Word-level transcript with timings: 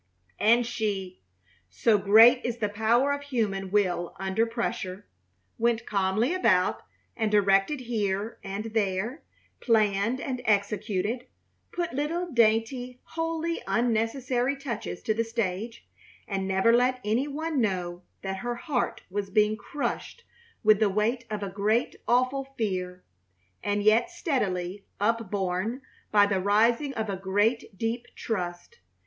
And 0.39 0.65
she 0.65 1.21
so 1.69 1.99
great 1.99 2.43
is 2.43 2.57
the 2.57 2.69
power 2.69 3.11
of 3.11 3.21
human 3.21 3.69
will 3.69 4.15
under 4.19 4.47
pressure 4.47 5.05
went 5.59 5.85
calmly 5.85 6.33
about 6.33 6.81
and 7.15 7.29
directed 7.29 7.81
here 7.81 8.39
and 8.43 8.63
there; 8.73 9.21
planned 9.59 10.19
and 10.19 10.41
executed; 10.45 11.27
put 11.71 11.93
little, 11.93 12.31
dainty, 12.31 12.99
wholly 13.03 13.61
unnecessary 13.67 14.55
touches 14.55 15.03
to 15.03 15.13
the 15.13 15.23
stage; 15.23 15.87
and 16.27 16.47
never 16.47 16.73
let 16.73 16.99
any 17.05 17.27
one 17.27 17.61
know 17.61 18.01
that 18.23 18.37
her 18.37 18.55
heart 18.55 19.03
was 19.11 19.29
being 19.29 19.55
crushed 19.55 20.23
with 20.63 20.79
the 20.79 20.89
weight 20.89 21.25
of 21.29 21.43
a 21.43 21.47
great, 21.49 21.95
awful 22.07 22.55
fear, 22.57 23.03
and 23.61 23.83
yet 23.83 24.09
steadily 24.09 24.83
upborne 24.99 25.83
by 26.11 26.25
the 26.25 26.39
rising 26.41 26.91
of 26.95 27.07
a 27.07 27.15
great, 27.15 27.77
deep 27.77 28.07
trust. 28.15 28.79